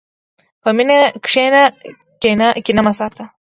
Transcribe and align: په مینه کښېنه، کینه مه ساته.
په 0.61 0.69
مینه 0.75 0.97
کښېنه، 1.25 2.47
کینه 2.65 2.81
مه 2.85 2.93
ساته. 2.99 3.23